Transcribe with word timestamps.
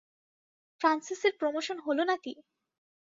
ফ্রান্সিসের 0.81 1.33
promotion 1.39 1.77
হলো 1.79 2.03
নাকি? 2.03 2.33